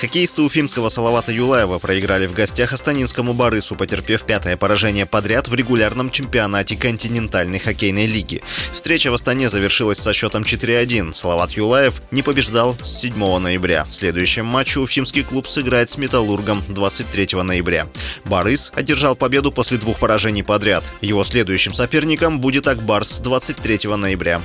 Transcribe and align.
Хоккеисты 0.00 0.42
уфимского 0.42 0.90
Салавата 0.90 1.32
Юлаева 1.32 1.80
проиграли 1.80 2.28
в 2.28 2.32
гостях 2.32 2.72
Астанинскому 2.72 3.32
Барысу, 3.32 3.74
потерпев 3.74 4.22
пятое 4.22 4.56
поражение 4.56 5.06
подряд 5.06 5.48
в 5.48 5.54
регулярном 5.54 6.10
чемпионате 6.10 6.76
континентальной 6.76 7.58
хоккейной 7.58 8.06
лиги. 8.06 8.40
Встреча 8.72 9.10
в 9.10 9.14
Астане 9.14 9.48
завершилась 9.48 9.98
со 9.98 10.12
счетом 10.12 10.44
4-1. 10.44 11.14
Салават 11.14 11.50
Юлаев 11.50 12.00
не 12.12 12.22
побеждал 12.22 12.76
с 12.80 13.00
7 13.00 13.38
ноября. 13.38 13.86
В 13.86 13.94
следующем 13.94 14.46
матче 14.46 14.78
уфимский 14.78 15.24
клуб 15.24 15.48
сыграет 15.48 15.90
с 15.90 15.96
Металлургом 15.96 16.62
23 16.68 17.42
ноября. 17.42 17.88
Барыс 18.24 18.70
одержал 18.76 19.16
победу 19.16 19.50
после 19.50 19.78
двух 19.78 19.98
поражений 19.98 20.44
подряд. 20.44 20.84
Его 21.00 21.24
следующим 21.24 21.74
соперником 21.74 22.40
будет 22.40 22.68
Акбарс 22.68 23.18
23 23.18 23.96
ноября. 23.96 24.40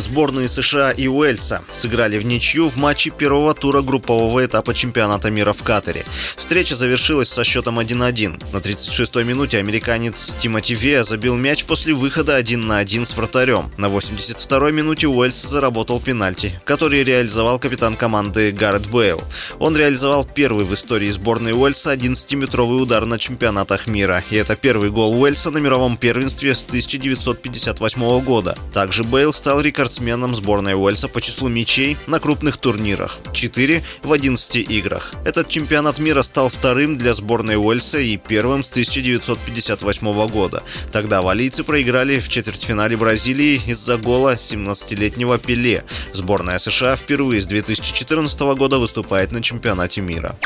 Сборные 0.00 0.48
США 0.48 0.92
и 0.92 1.06
Уэльса 1.08 1.62
сыграли 1.70 2.18
в 2.18 2.24
ничью 2.24 2.68
в 2.68 2.76
матче 2.76 3.10
первого 3.10 3.54
тура 3.54 3.82
группового 3.82 4.44
этапа 4.44 4.72
чемпионата 4.72 5.30
мира 5.30 5.52
в 5.52 5.62
Катаре. 5.62 6.06
Встреча 6.36 6.74
завершилась 6.74 7.28
со 7.28 7.44
счетом 7.44 7.78
1-1. 7.78 8.52
На 8.52 8.56
36-й 8.56 9.24
минуте 9.24 9.58
американец 9.58 10.32
Тимоти 10.40 10.74
Вея 10.74 11.04
забил 11.04 11.36
мяч 11.36 11.64
после 11.64 11.92
выхода 11.92 12.36
1 12.36 12.60
на 12.60 12.78
1 12.78 13.06
с 13.06 13.14
вратарем. 13.14 13.70
На 13.76 13.86
82-й 13.86 14.72
минуте 14.72 15.06
Уэльс 15.06 15.42
заработал 15.42 16.00
пенальти, 16.00 16.58
который 16.64 17.04
реализовал 17.04 17.58
капитан 17.58 17.94
команды 17.94 18.52
Гаррет 18.52 18.86
Бейл. 18.86 19.22
Он 19.58 19.76
реализовал 19.76 20.24
первый 20.24 20.64
в 20.64 20.72
истории 20.72 21.10
сборной 21.10 21.52
Уэльса 21.52 21.92
11-метровый 21.92 22.82
удар 22.82 23.04
на 23.04 23.18
чемпионатах 23.18 23.86
мира. 23.86 24.24
И 24.30 24.36
это 24.36 24.56
первый 24.56 24.90
гол 24.90 25.20
Уэльса 25.20 25.50
на 25.50 25.58
мировом 25.58 25.98
первенстве 25.98 26.54
с 26.54 26.64
1958 26.64 28.20
года. 28.24 28.56
Также 28.72 29.04
Бейл 29.04 29.34
стал 29.34 29.60
рекордсменом 29.60 29.89
спортсменом 29.90 30.36
сборной 30.36 30.74
Уэльса 30.74 31.08
по 31.08 31.20
числу 31.20 31.48
мячей 31.48 31.96
на 32.06 32.20
крупных 32.20 32.58
турнирах– 32.58 33.18
4 33.32 33.82
в 34.04 34.12
11 34.12 34.56
играх. 34.70 35.12
Этот 35.24 35.48
чемпионат 35.48 35.98
мира 35.98 36.22
стал 36.22 36.48
вторым 36.48 36.96
для 36.96 37.12
сборной 37.12 37.56
Уэльса 37.56 37.98
и 37.98 38.16
первым 38.16 38.62
с 38.62 38.70
1958 38.70 40.28
года. 40.28 40.62
Тогда 40.92 41.22
валийцы 41.22 41.64
проиграли 41.64 42.20
в 42.20 42.28
четвертьфинале 42.28 42.96
Бразилии 42.96 43.60
из-за 43.66 43.96
гола 43.96 44.36
17-летнего 44.36 45.38
Пеле. 45.38 45.82
Сборная 46.12 46.58
США 46.58 46.94
впервые 46.94 47.40
с 47.40 47.46
2014 47.46 48.40
года 48.40 48.78
выступает 48.78 49.32
на 49.32 49.42
чемпионате 49.42 50.02
мира. 50.02 50.36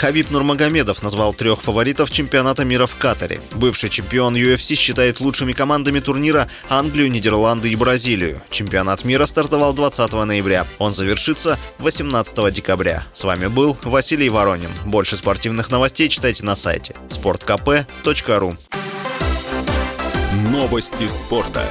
Хабиб 0.00 0.30
Нурмагомедов 0.30 1.02
назвал 1.02 1.34
трех 1.34 1.60
фаворитов 1.60 2.10
чемпионата 2.10 2.64
мира 2.64 2.86
в 2.86 2.96
Катаре. 2.96 3.38
Бывший 3.52 3.90
чемпион 3.90 4.34
UFC 4.34 4.74
считает 4.74 5.20
лучшими 5.20 5.52
командами 5.52 6.00
турнира 6.00 6.48
Англию, 6.70 7.10
Нидерланды 7.10 7.70
и 7.70 7.76
Бразилию. 7.76 8.40
Чемпионат 8.50 9.04
мира 9.04 9.26
стартовал 9.26 9.72
20 9.72 10.12
ноября. 10.12 10.66
Он 10.78 10.92
завершится 10.92 11.58
18 11.78 12.52
декабря. 12.52 13.04
С 13.12 13.24
вами 13.24 13.46
был 13.46 13.76
Василий 13.82 14.28
Воронин. 14.28 14.70
Больше 14.84 15.16
спортивных 15.16 15.70
новостей 15.70 16.08
читайте 16.08 16.44
на 16.44 16.56
сайте 16.56 16.94
sportkp.ru 17.08 18.56
Новости 20.50 21.08
спорта. 21.08 21.64